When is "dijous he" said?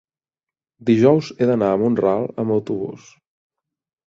0.87-1.49